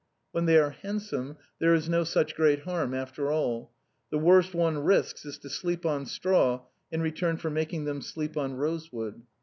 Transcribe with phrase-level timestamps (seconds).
[0.31, 3.71] When they are handsome, there is no such great harm after all;
[4.09, 8.35] the worst one risks is to sleep on straw in return for making them sleep
[8.35, 9.21] on rosewood.